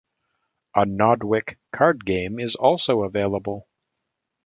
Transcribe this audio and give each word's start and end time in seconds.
A 0.73 0.83
"Nodwick" 0.87 1.59
card 1.71 2.05
game 2.07 2.39
is 2.39 2.55
also 2.55 3.03
available. 3.03 3.67